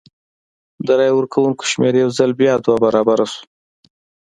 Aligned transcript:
د 0.85 0.87
رای 0.99 1.11
ورکوونکو 1.13 1.63
شمېر 1.71 1.93
یو 2.01 2.09
ځل 2.17 2.31
بیا 2.39 2.53
دوه 2.63 2.77
برابره 2.85 3.25
شو. 3.31 3.41